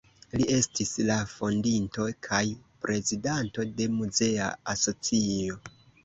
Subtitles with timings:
[0.41, 2.39] Li estis la fondinto kaj
[2.85, 5.59] prezidanto de muzea asocio.